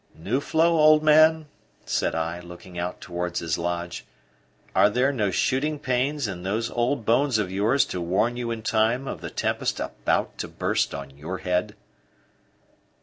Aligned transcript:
"Nuflo, 0.15 0.65
old 0.67 1.03
man," 1.03 1.45
said 1.85 2.15
I, 2.15 2.39
looking 2.39 2.79
out 2.79 3.01
towards 3.01 3.37
his 3.37 3.59
lodge, 3.59 4.03
"are 4.73 4.89
there 4.89 5.11
no 5.11 5.29
shooting 5.29 5.77
pains 5.77 6.27
in 6.27 6.41
those 6.41 6.71
old 6.71 7.05
bones 7.05 7.37
of 7.37 7.51
yours 7.51 7.85
to 7.85 8.01
warn 8.01 8.35
you 8.35 8.49
in 8.49 8.63
time 8.63 9.07
of 9.07 9.21
the 9.21 9.29
tempest 9.29 9.79
about 9.79 10.39
to 10.39 10.47
burst 10.47 10.95
on 10.95 11.15
your 11.19 11.37
head?" 11.37 11.75